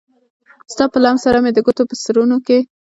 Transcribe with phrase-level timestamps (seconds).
[0.73, 2.59] ستا په لمس سره مې د ګوتو په سرونو کې